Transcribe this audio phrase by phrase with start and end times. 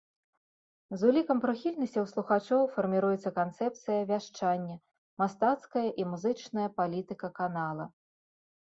[1.01, 4.75] З улікам прыхільнасцяў слухачоў фарміруецца канцэпцыя вяшчання,
[5.25, 7.85] мастацкая і музычная палітыка канала.